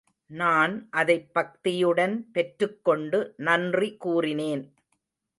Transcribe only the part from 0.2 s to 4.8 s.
நான் அதைப் பக்தியுடன் பெற்றுக் கொண்டு நன்றி கூறினேன்.